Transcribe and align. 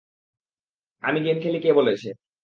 আমি 1.03 1.19
গেম 1.25 1.37
খেলি 1.43 1.59
কে 1.63 1.71
বলেছে? 1.79 2.09